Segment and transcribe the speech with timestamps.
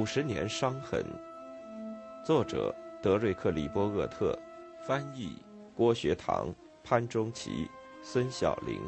[0.00, 1.04] 五十年伤痕，
[2.24, 4.34] 作者德瑞克·里波厄特，
[4.82, 5.36] 翻译
[5.76, 6.48] 郭学堂、
[6.82, 7.68] 潘中奇、
[8.02, 8.80] 孙晓玲。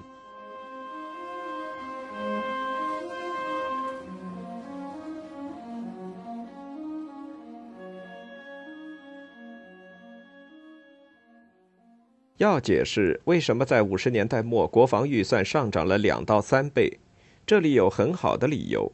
[12.38, 16.98] 要解释为什么在五十年代末国防预算上涨了两到三倍，
[17.44, 18.90] 这里有很好的理由。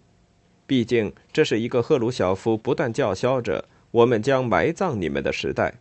[0.69, 5.73] 毕竟，这是一个赫鲁晓夫不断叫嚣着“我们将埋葬你们”的时代。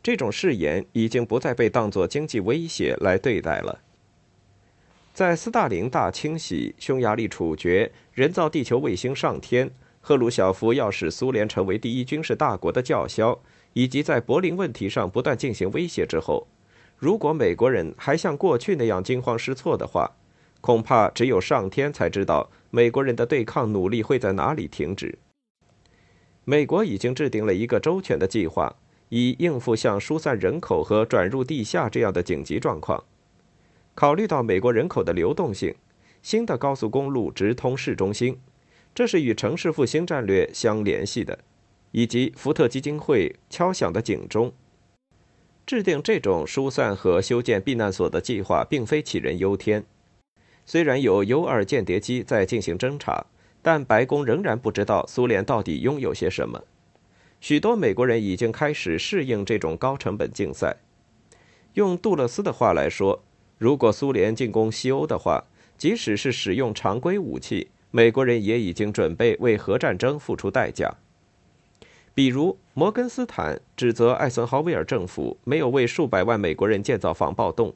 [0.00, 3.80] 这种誓言已经不再被当作经济威胁来对待了。
[5.12, 9.68] 在斯大林大清洗、匈牙利处决、人造地球卫星上天、
[10.00, 13.36] 赫鲁晓夫要使苏联成为第一军事大国的叫嚣，
[13.72, 16.46] 以及在柏林问题上不断进行威胁之后，
[16.96, 20.12] 如果美国人还像过去那样惊慌失措的话，
[20.60, 25.18] 恐怕只有上天才知道美国人的对抗努力会在哪里停止。
[26.44, 28.74] 美国已经制定了一个周全的计划，
[29.08, 33.04] 以应付像疏散人口和转入地下这样的紧急状况。
[33.94, 35.74] 考虑到美国人口的流动性，
[36.22, 38.38] 新的高速公路直通市中心，
[38.94, 41.38] 这是与城市复兴战略相联系的，
[41.90, 44.52] 以及福特基金会敲响的警钟。
[45.66, 49.84] 制定这种疏散和修建避难所的计划，并非杞人忧天。
[50.70, 53.26] 虽然有 U 二间谍机在进行侦查，
[53.60, 56.62] 但白宫仍然不知道苏联到底拥有些什么。
[57.40, 60.76] 许多美国人已经开始适应这种高成本竞赛。
[61.74, 63.20] 用杜勒斯的话来说，
[63.58, 65.42] 如果苏联进攻西欧的话，
[65.76, 70.98] 即使是使用常规武器，美国人也已经准备为核战争付出代价。
[72.14, 77.74] 比如，摩根斯坦指责艾森豪威尔政府没有为数百万美国人建造防暴洞。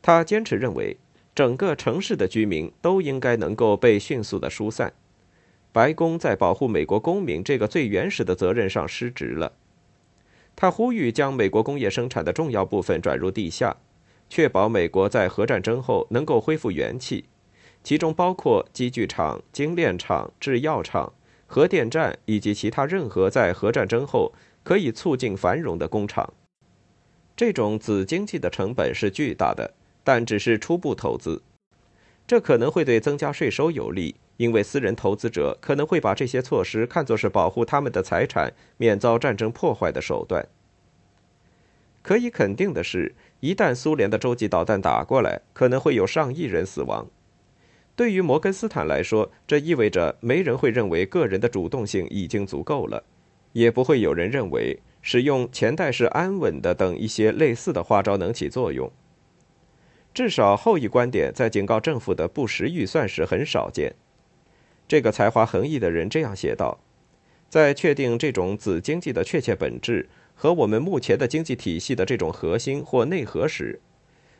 [0.00, 0.96] 他坚持认为。
[1.40, 4.92] 整个城市的居民都应该能够被迅速的疏散。
[5.72, 9.50] 白宫在保护美国公民这个最原始的责任上失职了。
[10.54, 13.74] 他呼吁将美国工业生产的重要部分转入地下，
[14.28, 17.24] 确保美国在核战争后能够恢复元气，
[17.82, 21.10] 其中包括机具厂、精炼厂、制药厂、
[21.46, 26.34] 核电站以及其他任何在核战争后可以促进繁荣的工厂。
[27.34, 29.72] 这种子经济的成本是巨大的。
[30.02, 31.42] 但只是初步投资，
[32.26, 40.46] 这可能会对增加税收有利，因为私人投资者可能会把这些措施看作是保护他们的财产免遭战争破坏的手段。
[42.02, 47.06] 可以肯定的是，一旦苏联的洲际导弹打过来，可能会有上亿人死亡。
[47.94, 53.04] 对于摩根斯坦来说，这意味着没人会认为个人的主动性已经足够了，
[53.52, 58.90] 也不会有人认为使用钱袋是安稳的等一些类似的花招能起作用。
[60.12, 63.94] 至少后一观点在警告政府的不实预算时很少见。
[64.88, 66.80] 这个才华横溢的人这样写道
[67.48, 73.80] ：“在确定这种子经济的确切本质和我们目前的经济体系的这种核心或内核时，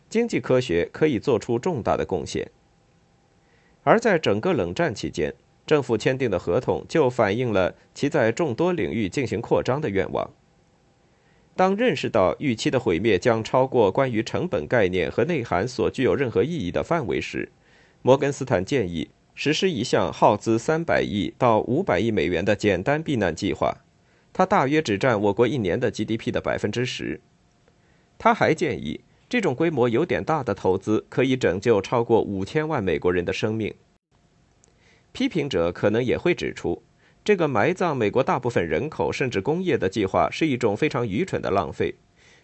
[0.09, 2.51] 经济科学可以做出重大的贡献。
[3.85, 10.29] 而在整个冷战期间，政府签订的合同就反映了其在众多领域进行扩张的愿望。”
[11.61, 17.53] 当认识到预期的毁灭将超过关于成本概念和内涵所具有任何意义的范围时，
[18.01, 23.77] 摩根斯坦建议实施一项耗资三百亿到五百亿美元的简单避难计划，
[24.33, 27.21] 它大约只占我国一年的 GDP 的百分之十。
[28.17, 33.75] 他还建议，这种规模有点大的投资可以拯救超过五千万美国人的生命。
[35.13, 36.83] 批评者可能也会指出。
[37.25, 41.95] 这个埋葬美国大部分人口甚至工业的计划是一种非常愚蠢的浪费。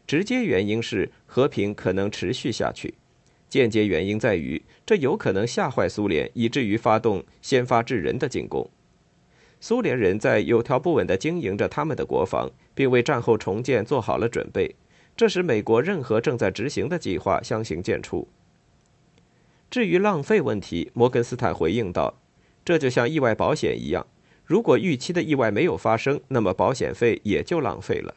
[0.06, 2.94] 直接原因是和平可能持续下去，
[3.48, 8.70] 间接原因在于这有可能吓坏苏联，以至于发动先发制人的进攻。
[9.58, 14.76] 苏联人在有条不紊地经营着他们的国防，并为战后重建做好了准备，
[15.16, 18.26] 这使美国任何正在执行的计划相形见绌。
[19.68, 22.20] 至于浪费问题，摩根斯坦回应道
[22.64, 24.06] ：“这就像意外保险一样。”
[24.46, 28.14] 如果预期的意外没有发生，那么保险费也就浪费了。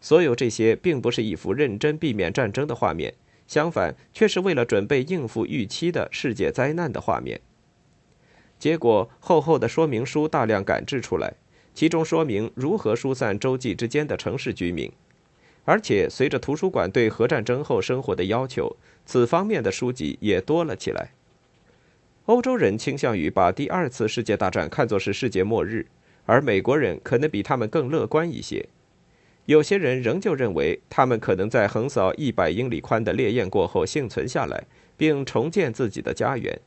[0.00, 3.14] 所有这些并不是一幅认真避免战争的画面，
[3.46, 7.40] 相反，却是为了准备应付预期的世界灾难的画面。
[8.58, 11.34] 结果，厚厚的说明书大量赶制出来，
[11.74, 14.92] 其中说明如何疏散洲际之间的城市居民，
[15.64, 18.76] 而且随着图书馆对核战争后生活的要求，
[19.06, 21.12] 此方面的书籍也多了起来。
[22.28, 25.86] 欧洲人倾向于把第二次世界大战看作是世界末日，
[26.26, 28.68] 而美国人可能比他们更乐观一些。
[29.46, 34.62] 有些人仍旧认为，他们可能在横扫一百英里宽的烈焰过后幸存下来，
[34.94, 36.60] 并重建自己的家园。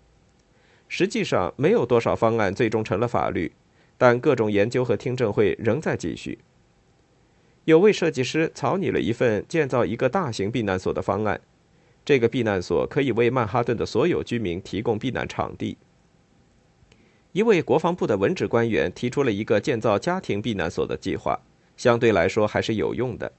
[0.87, 3.51] 实际上，没有多少方案最终成了法律。
[3.99, 6.39] 但各种研究和听证会仍在继续。
[7.65, 11.39] 有位设计师草拟了一份建造一个大型避难所的方案，
[12.03, 15.77] 这个避难所可以为曼哈顿的所有居民提供避难场地。
[17.31, 21.39] 一位国防部的文职官员提出了一个建造家庭避难所的计划，
[21.77, 23.31] 相对来说还是有用的。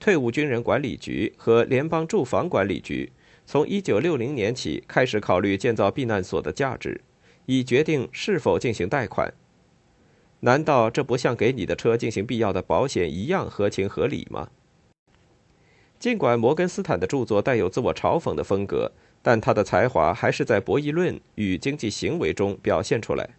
[0.00, 3.12] 退伍军人管理局和联邦住房管理局
[3.46, 7.00] 从1960年起开始考虑建造避难所的价值，
[7.46, 9.32] 以决定是否进行贷款。
[10.40, 14.50] 难道这不像给你的车进行必要的保险一样合情合理吗？
[16.06, 18.92] 尽管摩根斯坦的著作带有自我嘲讽的风格，
[19.22, 23.30] 但他的才华还是在博弈论与经济行为中表现出来。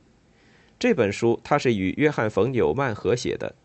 [0.77, 3.55] 这本书他是与约翰·冯·纽曼合写的。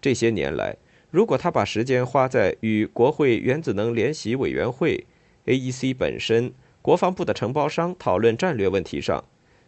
[0.00, 0.78] 这些年来，
[1.10, 5.04] 如果他把时间花在与国会原子能联席委员会
[5.44, 9.22] （AEC） 本身、国防部的承包商讨论战略问题上，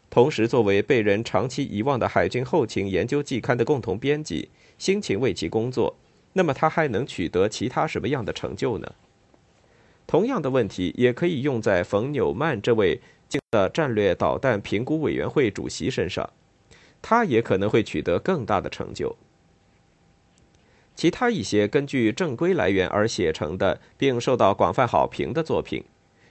[0.09, 5.95] 同时，作为被人长期遗忘的海军后勤研究季刊的共同编辑，辛勤为其工作，
[6.35, 8.95] 那么他还能取得其他什么样的成就呢？
[10.07, 13.01] 同样的问题也可以用在冯纽曼这位
[13.51, 16.29] 的战略导弹评估委员会主席身上，
[17.01, 19.17] 他也可能会取得更大的成就。
[20.95, 25.83] 其他一些根据正规来源而写成的并受到广泛好评的作品，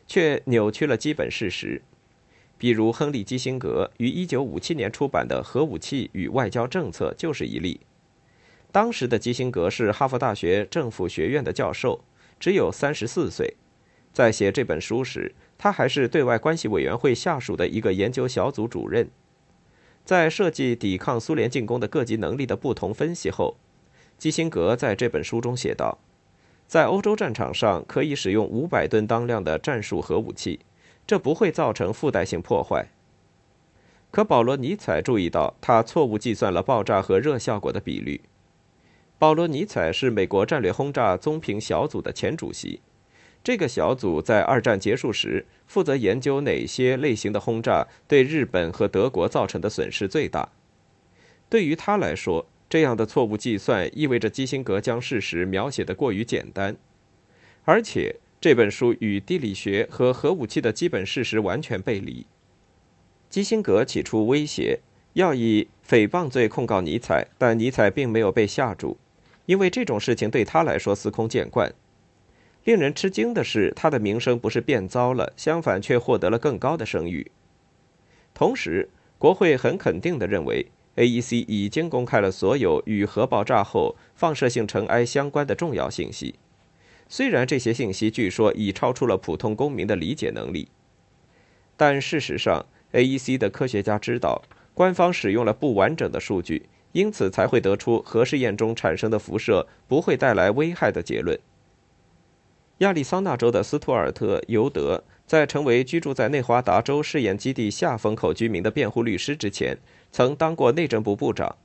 [0.07, 1.81] 却扭曲了基本事实。
[2.57, 7.81] 比如，亨利·基辛格于1957年出版的《核武器与外交政策》就是一例。
[8.73, 12.03] 当时的基辛格是哈佛大学政府学院的教授，
[12.39, 13.55] 只有34岁。
[14.11, 19.07] 在写这本书时，他还是对外关系委员会下属的一个研究小组主任。
[20.03, 23.57] 在设计抵抗苏联进攻的各级能力的不同分析后，
[24.17, 25.99] 基辛格在这本书中写道
[26.67, 30.61] ：“在欧洲战场上，可以使用500吨当量的战术核武器。”
[31.05, 32.87] 这不会造成附带性破坏。
[34.09, 38.21] 可保罗·尼采注意到，他错误计算了爆炸和热效果的比率。
[39.23, 42.81] 保罗·尼采是美国战略轰炸综评小组的前主席。
[43.41, 50.49] 这个小组在二战结束时负责研究哪些类型的轰炸对日本和德国造成的损失最大。
[51.47, 56.75] 对于他来说，这样的错误计算意味着基辛格将事实描写的过于简单，
[57.63, 58.17] 而且。
[58.41, 62.25] 这本书与地理学和核武器的基本事实完全背离。
[63.29, 64.81] 基辛格起初威胁
[65.13, 68.97] 要以诽谤罪控告尼采，但尼采并没有被吓住，
[69.45, 71.73] 因为这种事情对他来说司空见惯。
[72.63, 77.29] 令人吃惊的是，他的名声不是变糟了，相反却获得了更高的声誉。
[78.33, 86.35] 同时，国会很肯定地认为，AEC 已经公开了所有与核爆炸后放射性尘埃相关的重要信息。
[87.09, 90.69] 虽然这些信息据说已超出了普通公民的理解能力，
[91.75, 94.41] 但事实上，AEC 的科学家知道
[94.73, 96.63] 官方使用了不完整的数据，
[96.93, 101.37] 因此才会得出核试验中产生的辐射不会带来危害的结论。
[102.79, 109.77] 亚利桑那州的斯图尔特·尤德在成为居住在内华达州试验基地下风口居民的辩护律师之前，
[110.11, 111.55] 曾当过内政部部长。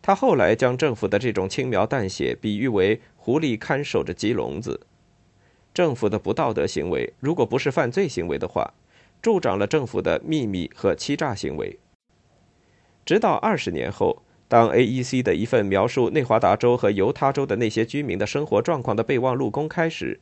[0.00, 4.80] 他后来将政府的这种轻描淡写比喻为“狐狸看守着鸡笼子”。
[5.74, 8.72] 政府的不道德行为，如果不是犯罪行为的话，
[9.20, 11.78] 助长了政府的秘密和欺诈行为。
[13.04, 20.18] 直到二十年后，当 AEC 的一份描述内华达州和犹他州的那些居民的生活状况的备忘录公开时，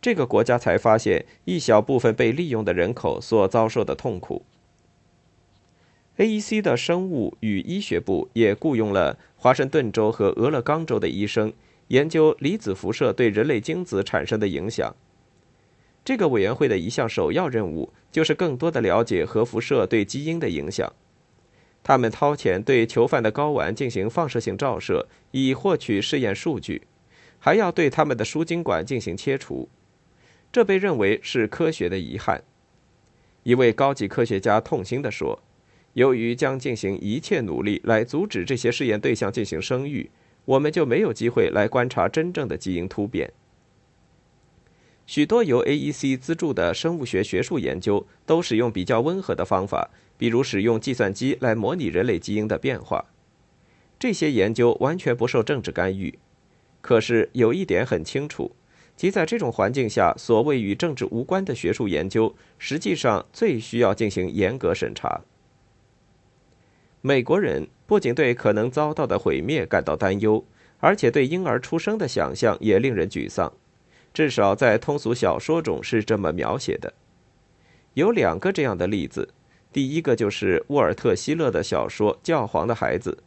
[0.00, 4.42] 这个国家才发现一小部分被利用的人口所遭受的痛苦。
[6.16, 11.52] AEC 的生物与医学部也雇佣了华盛顿州和俄勒冈州的医生，
[11.88, 14.96] 研究离子辐射对人类精子产生的影响。
[16.02, 20.90] 这个委员会的一项首要任务就是更多的了解核辐射对基因的影响。
[21.86, 26.82] 他们掏钱对囚犯的睾丸进行放射性照射，以获取试验数据，
[27.38, 29.68] 还要对他们的输精管进行切除。
[30.50, 32.42] 这被认为是科学的遗憾。
[33.44, 35.40] 一位高级科学家痛心地说。
[35.92, 40.10] 由于将进行一切努力来阻止这些试验对象进行生育，
[40.44, 43.32] 我们就没有机会来观察真正的基因突变。
[45.06, 53.04] 许多由 AEC 资助的生物学学术研究都使用比较温和的方法，比如使用计算机来模拟人类基因的变化。
[53.98, 56.18] 这些研究完全不受政治干预。
[56.80, 58.50] 可是有一点很清楚，
[58.96, 65.22] 即在这种环境下，所谓与政治无关的学术研究，实际上最需要进行严格审查。
[67.00, 70.44] 美国人不仅对可能遭到的毁灭感到担忧，
[70.80, 73.52] 而且对婴儿出生的想象也令人沮丧。
[74.16, 76.94] 至少在通俗小说中是这么描写的。
[77.92, 79.28] 有两个这样的例子：
[79.74, 83.18] 第一个就是沃尔特·希勒的小说《教皇的孩子》，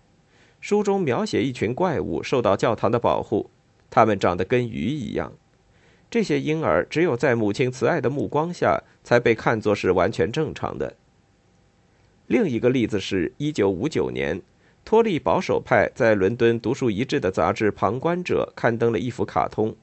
[0.59, 3.51] 书中描写一群怪物受到教堂的保护，
[3.91, 5.33] 他们长得跟鱼一样。
[6.09, 10.95] 这些婴儿只有在母亲慈爱的目光下，才被看作是完全正常的。
[12.25, 14.41] 另一个例子是1959年，
[14.83, 19.75] 托利保守派在伦敦独树一帜的杂志《旁观者》刊登了一幅卡通，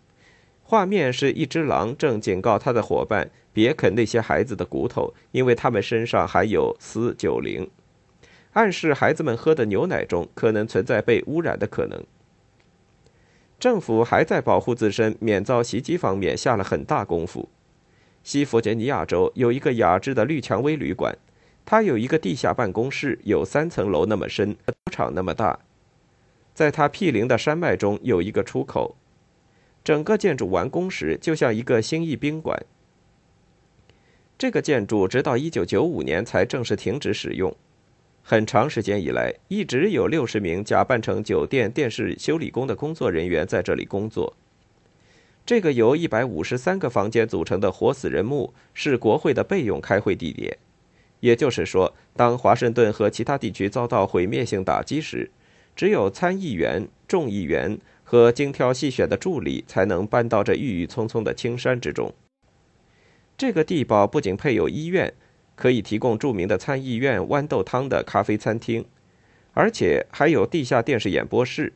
[0.69, 7.71] 画面是一只狼正警告他的伙伴别啃那些孩子的骨头，因为他们身上含有铯九零，
[8.55, 12.05] 暗示孩子们喝的牛奶中可能存在被污染的可能。
[13.61, 17.49] 政府还在保护自身免遭袭击方面下了很大功夫。
[18.25, 21.17] 西弗吉尼亚州有一个雅致的绿蔷薇旅馆，
[21.65, 25.61] 它有一个地下办公室，有三层楼那么深，球场那么大。
[26.53, 28.97] 在它毗邻的山脉中有一个出口，
[29.87, 32.61] 整个建筑完工时就像一个新翼宾馆。
[34.37, 37.55] 这个建筑直到1995年才正式停止使用。
[38.21, 44.35] 很长时间以来，一直有六十名假扮成酒店电视修理工的工作人员在这里工作。
[45.47, 50.59] 这个由一百五十三个房间组成的活死人墓是国会的备用开会地点，
[51.21, 55.31] 也就是说，当华盛顿和其他地区遭到毁灭性打击时，
[55.77, 62.15] 只有参议员、众议员和精挑细选的助理才能搬到这郁郁葱葱的青山之中。
[63.37, 65.13] 这个地堡不仅配有医院。
[65.59, 68.85] 可以提供著名的参议院豌豆汤的咖啡餐厅，
[69.55, 71.73] 而且还有地下电视演播室。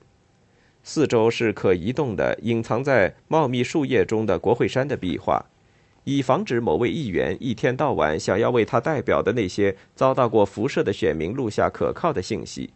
[0.84, 5.46] 四周是可移动的、隐藏在茂密树叶中的国会山的壁画，
[6.04, 12.74] 以防止某位议员一天到晚想要为他代表的那些遭到过辐射的选民录下可靠的信息。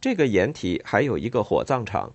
[0.00, 2.12] 这个掩体还有一个火葬场。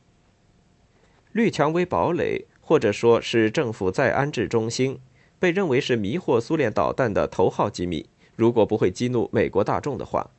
[1.33, 4.99] 绿蔷薇堡垒，或者说是政府再安置中心。
[5.39, 8.05] 被认为是迷惑苏联导弹的头号机密。
[8.37, 10.29] 如果不会激怒美国大众的话，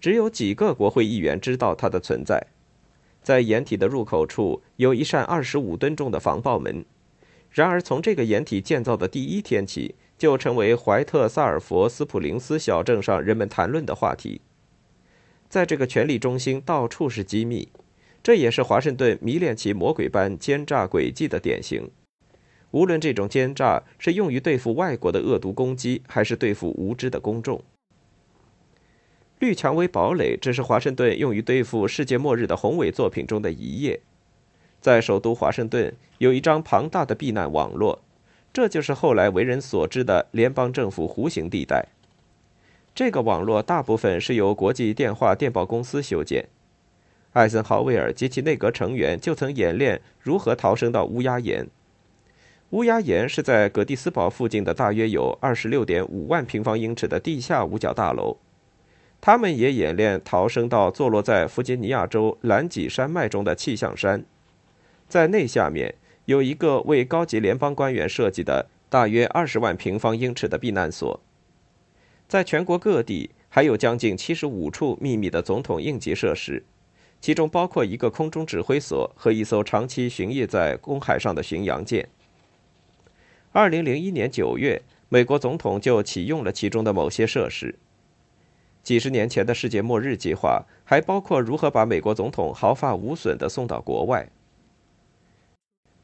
[0.00, 2.46] 只有几个国会议员知道它的存在。
[3.22, 6.84] 在掩体的入口处有一扇二十五吨重的防爆门。
[7.50, 14.40] 然而，从这个掩体建造的第一天起，就成为怀特萨尔佛斯普林斯小镇上人们谈论的话题。
[15.48, 17.68] 在这个权力中心，到处是机密，
[18.24, 21.90] 这也是华盛顿迷恋其魔鬼般奸诈诡计的典型。
[22.70, 27.62] 无论这种奸诈是用于对付外国的恶毒攻击，还是对付无知的公众，
[29.38, 34.00] 绿蔷薇堡垒只是华盛顿用于对付世界末日的宏伟作品中的一页。
[34.80, 38.00] 在首都华盛顿有一张庞大的避难网络，
[38.54, 41.88] 这就是后来为人所知的联邦政府弧形地带。
[42.94, 46.48] 这个网络大部分是由国际电话电报公司修建。
[47.34, 51.68] 艾森豪威尔及其内阁成员就曾演练如何逃生到乌鸦岩。
[52.70, 58.36] 乌鸦岩是在葛蒂斯堡附近的大约有二十六点五万平方英尺的地下五角大楼。
[59.20, 64.24] 他们也演练逃生到坐落在弗吉尼亚州兰吉山脉中的气象山，
[65.08, 65.94] 在那下面
[66.26, 71.20] 有一个为高级联邦官员设计的大约二十万平方英尺的避难所。
[72.28, 76.62] 在全国各地还有将近七十五处秘密的总统应急设施，
[77.24, 82.06] 其中包括一个空中指挥所和一艘长期巡弋在公海上的巡洋舰。
[83.50, 87.78] 二零零一年九月，美国总统就启用了其中的某些设施。
[88.82, 94.28] 几十年前的世界末日计划还包括如何把美国总统毫发无损地送到国外。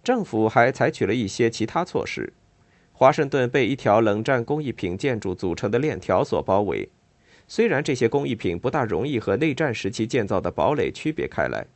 [0.02, 2.32] 政府还采取了一些其他措施。
[2.94, 6.88] 华盛顿被一条冷战工艺品建筑组成的链条所包围。
[7.52, 11.66] 虽然这些工艺品不大容易和内战时期建造的堡垒区别开来，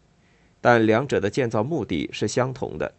[0.60, 2.94] 但两者的建造目的是相同的。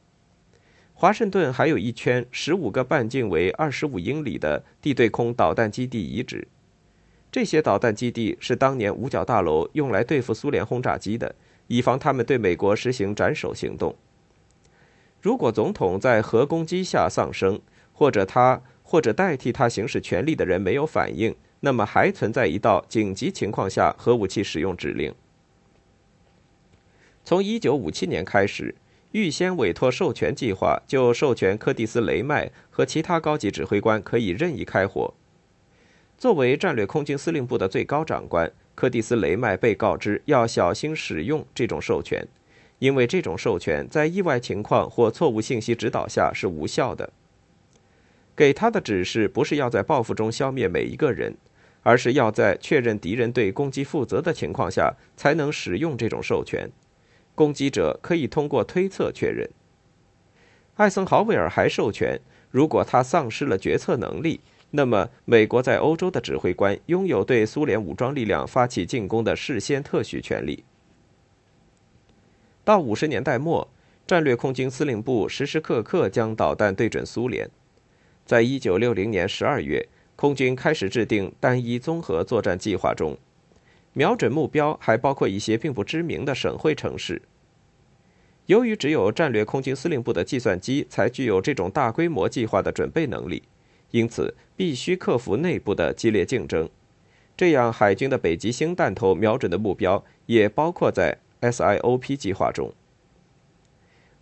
[0.94, 6.50] 华盛顿还有一圈十五个半径为二十五英里的地对空导弹基地遗址，
[7.32, 11.34] 这些导弹基地是当年五角大楼用来对付苏联轰炸机的，
[11.68, 13.96] 以防他们对美国实行斩首行动。
[15.22, 17.62] 如果总统在核攻击下丧生，
[17.94, 21.34] 或者他或者代替他行使权力的人没有反应，
[21.66, 25.12] 那么还存在一道紧急情况下核武器使用指令。
[27.24, 28.76] 从一九五七年开始。
[29.12, 35.14] 预先委托授权计划就授权柯蒂斯·雷麦和其他高级指挥官可以任意开火。
[36.18, 42.28] 作为战略空军司令部的最高长官，柯蒂斯·雷麦被告知要小心使用这种授权，
[42.80, 47.14] 因为这种授权在意外情况或错误信息指导下是无效的。
[48.36, 51.38] 给他的指示不是要在报复中消灭每一个人，
[51.86, 56.68] 而是要在确认敌人对攻击负责的情况下才能使用这种授权。
[57.36, 59.48] 攻击者可以通过推测确认。
[60.78, 70.64] 艾森豪威尔还授权，如果他丧失了决策能力，那么美国在欧洲的指挥官拥有对苏联武装力量发起进攻的事先特许权利。
[72.64, 73.70] 到五十年代末，
[74.08, 77.48] 战略空军司令部时时刻刻将导弹对准苏联。
[78.26, 83.18] 在一九六零年十二月，空军开始制定单一综合作战计划中，
[83.94, 87.22] 瞄准目标还包括一些并不知名的省会城市。
[88.46, 93.44] 由于只有战略空军司令部的计算机才具有这种大规模计划的准备能力，
[93.92, 96.70] 因此必须克服内部的激烈竞争。
[97.36, 101.18] 这样，海军的北极星弹头瞄准的目标也包括在。
[101.42, 102.74] SIOP 计划中，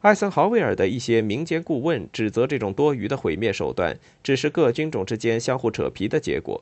[0.04, 6.62] 艾森豪威尔的一些民间顾问指责这种多余的毁灭手段只是各军种之间相互扯皮的结果。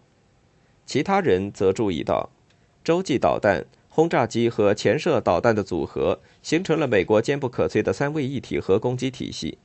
[0.86, 2.30] 其他人则注意到，
[2.84, 9.58] 洲际导弹、轰炸机和潜射导弹的组合形成了美国坚不可摧的三位一体核攻击体系，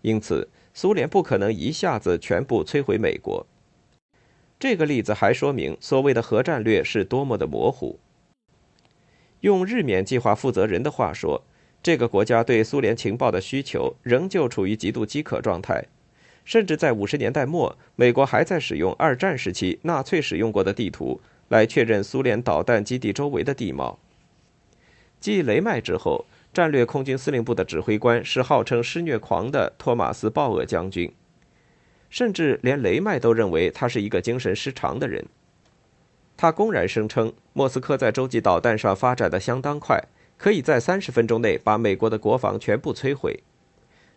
[0.00, 3.46] 因此苏联不可能一下子全部摧毁美国。
[4.58, 8.00] 这个例子还说明所谓的核战略是多么的模糊。
[9.42, 11.44] 用日冕计划负责人的话说，
[11.82, 15.84] 这个国家对苏联情报的需求仍旧处于极度饥渴状态，
[16.44, 23.98] 甚至在五十年代末，美国还在使用二战时期纳粹使用过的地图来确认苏联导弹基地周围的地貌。
[25.18, 31.12] 继雷麦之后，战略空军司令部的指挥官是号称施虐狂的托马斯·鲍厄将军，
[32.10, 35.24] 甚至连雷麦都认为他是一个精神失常的人。
[36.36, 40.02] 他公然声称，莫斯科在洲际导弹上发展的相当快，
[40.42, 43.44] 可以在三十分钟内把美国的国防全部摧毁。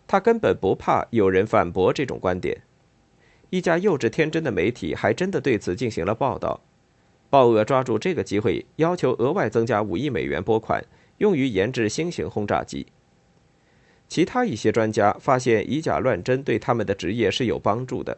[0.08, 2.64] 他根本不怕有人反驳这种观点。
[3.52, 6.62] 一家幼稚天真的媒体还真的对此进行了报道。
[7.30, 10.84] 鲍俄抓住这个机会，要求额外增加五亿美元拨款，
[11.20, 12.88] 用于研制新型轰炸机。
[14.08, 18.18] 其他一些专家发现，以假乱真对他们的职业是有帮助的。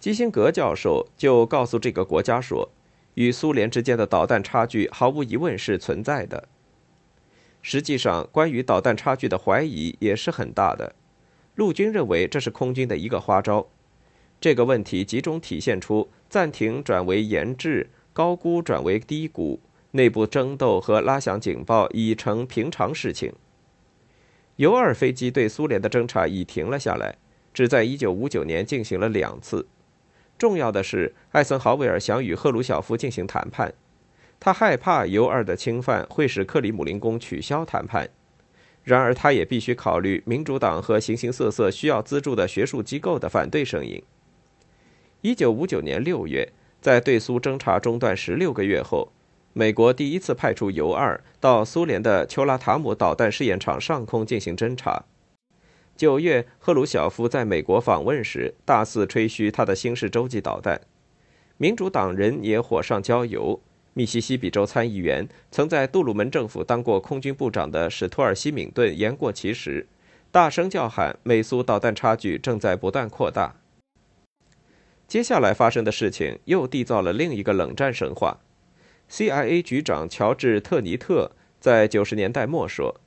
[0.00, 2.70] 基辛格教授就告诉这个国家说。
[3.12, 6.48] 与苏联之间的导弹差距毫无疑问是存在的。
[7.66, 10.94] 实际上，关于导弹差距的怀疑也是很大的。
[11.54, 13.66] 陆军认为这是空军的一个花招。
[14.38, 19.58] 这个问题集中体现出暂停转为研制、高估转为低估、
[19.92, 23.32] 内部争斗和拉响警报已成平常事情。
[24.56, 27.16] U 二飞机对苏联的侦察已停了下来，
[27.54, 29.66] 只在1959年进行了两次。
[30.36, 33.72] 重要的是，艾森豪威尔想与赫鲁晓夫进行谈判，
[34.44, 38.10] 他害怕 U 二的侵犯会使克里姆林宫取消谈判。
[38.82, 44.02] 然而，他也必须考虑民主党和形形色色需要资助的学术机构的反对声音。
[45.22, 46.52] 一九五九年六月，
[46.82, 49.10] 在对苏侦察中断十六个月后，
[49.54, 55.04] 美国第一次派出 U 二到苏联的丘拉塔姆导弹试验场上空进行侦察。
[55.96, 60.82] 九月，赫鲁晓夫在美国访问时，大肆吹嘘他的新式洲际导弹。
[61.56, 63.62] 民主党人也火上浇油。
[63.94, 69.86] 密西西比州参议员曾在杜鲁门政府当过空军部长的史托尔西敏顿言过其实，
[70.30, 73.54] 大声叫喊：美苏导弹差距正在不断扩大。
[75.06, 78.38] 接下来发生的事情又缔造了另一个冷战神话。
[79.08, 81.30] CIA 局长乔治·特尼特
[81.60, 83.00] 在九十年代末说。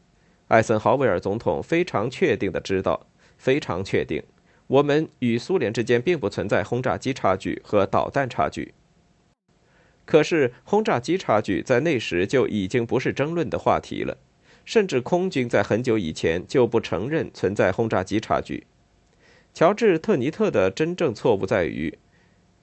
[0.47, 4.23] 艾森豪威尔总统非常确定的知道，非常确定，
[4.67, 8.73] 我们与苏联之间并不存在轰炸机差距和导弹差距。
[10.07, 14.17] 可是，轰炸机差距在那时就已经不是争论的话题了，
[14.63, 18.65] 甚至空军在很久以前就不承认存在轰炸机差距。
[19.53, 21.97] 乔治·特尼特的真正错误在于，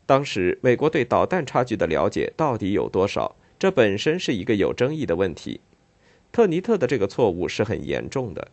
[0.07, 5.61] 当时美国对导弹差距的了解到底有多少，这本身是一个有争议的问题。
[6.33, 8.49] 特尼特的这个错误是很严重的。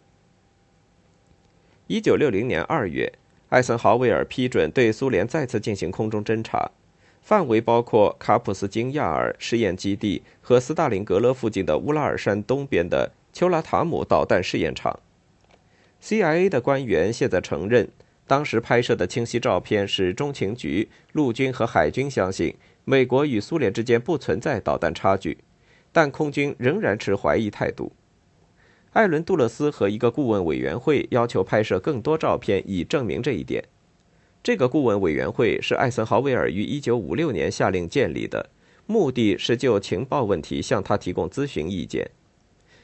[1.87, 3.13] 一九六零年二月，
[3.47, 6.71] 艾森豪威尔批准对苏联再次进行空中侦察，
[7.21, 14.99] 范围包括卡普斯金亚尔试验基地和斯大林格勒附近的乌拉尔山东边的丘拉塔姆导弹试验场。
[16.01, 17.87] CIA 的官员现在承认，
[18.27, 25.37] 当时拍摄的清晰照片使中情局、陆军和海军相信美国与苏联之间不存在导弹差距。
[25.93, 27.91] 但空军仍然持怀疑态度。
[28.93, 33.63] 艾伦·杜勒斯和一个顾问委员会要求拍摄更多照片，以证明这一点。
[34.43, 38.49] 这个顾问委员会是艾森豪威尔于1956年下令建立的，
[38.87, 42.09] 目的是就情报问题向他提供咨询意见。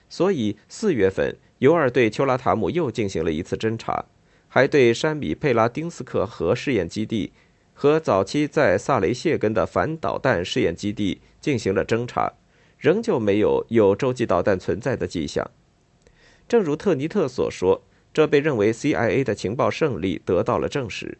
[0.08, 4.06] 所以，四月份，尤尔对丘拉塔姆又进行了一次侦查，
[4.48, 7.34] 还对山米佩拉丁斯克核试验基地
[7.74, 12.34] 和早期在萨雷谢根的反导弹试验基地进行了侦查。
[12.78, 15.50] 仍旧没有有洲际导弹存在的迹象。
[16.48, 17.82] 正如特尼特所说，
[18.14, 21.18] 这被认为 CIA 的情报胜利得到了证实。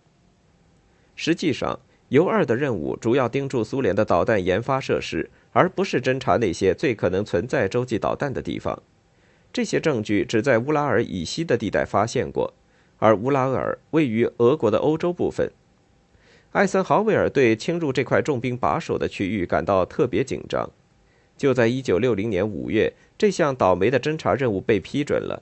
[1.18, 8.82] 实际上，尤二的任务主要盯住苏联的导弹研发设施，而不是侦察那些最可能存在洲际导弹的地方。
[9.52, 12.54] 这些证据只在乌拉尔以西的地带发现过，
[13.00, 15.52] 而乌拉尔位于俄国的欧洲部分。
[16.52, 20.70] 艾森豪威尔对侵入这块重兵把守的区域感到特别紧张。
[21.36, 25.42] 就在1960年5月，这项倒霉的侦察任务被批准了。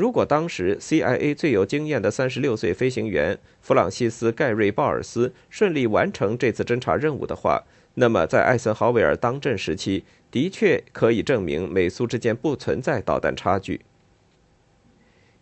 [0.00, 7.64] 如果当时 CIA 最有经验的36岁飞行员弗朗西斯·盖瑞·鲍尔斯顺利完成这次侦察任务的话，
[7.96, 13.82] 那么在艾森豪威尔当政时期，的确可以证明美苏之间不存在导弹差距。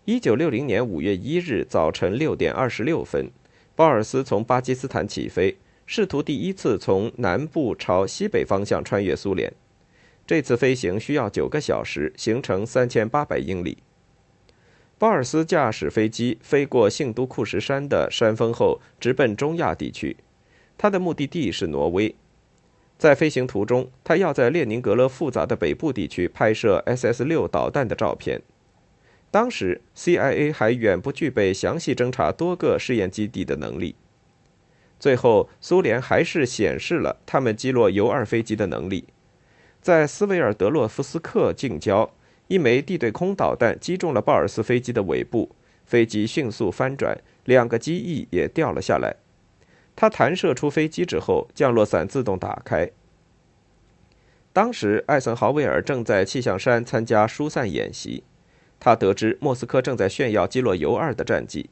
[0.06, 3.30] 1960年5月1日早晨6点26分，
[3.76, 9.52] 鲍尔斯从巴基斯坦起飞，试图第一次从南部朝西北方向穿越苏联。
[10.26, 13.78] 这次飞行需要九个小时，行程3800英里。
[14.98, 20.16] 鲍尔斯驾驶飞机飞过姓都库什山的山峰后，直奔中亚地区。
[20.76, 22.16] 他的目的地是挪威。
[22.98, 28.42] 在飞行途中，他要在列宁格勒复杂的北部地区拍摄 SS-6 导弹的照片。
[29.30, 33.94] 当时，CIA 还远不具备详细侦察多个试验基地的能力。
[34.98, 39.04] 最后，苏联还是显示了他们击落 U 二飞机的能力，
[39.80, 42.11] 在斯维尔德洛夫斯克近郊。
[42.48, 45.54] 一枚地对空导弹击中了鲍尔斯飞机的尾部，
[45.87, 49.16] 飞机迅速翻转，两个机翼也掉了下来。
[49.94, 52.90] 它弹射出飞机之后，降落伞自动打开。
[54.52, 58.24] 当时，艾森豪威尔正在气象山参加疏散演习，
[58.80, 61.68] 他得知莫斯科正在炫耀击落尤二的战绩。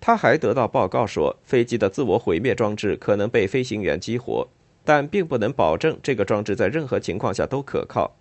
[0.00, 4.46] 他还得到报告说，飞机的自我毁灭装置可能被飞行员激活，
[4.84, 8.14] 但并不能保证这个装置在任何情况下都可靠。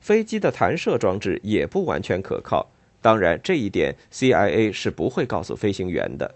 [0.00, 2.66] 飞机的弹射装置也不完全可靠，
[3.00, 6.34] 当然这一点 CIA 是不会告诉飞行员的。